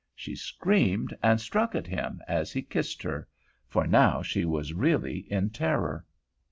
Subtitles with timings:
[0.15, 3.27] She screamed and struck at him as he kissed her;
[3.67, 6.07] for now she was really in terror.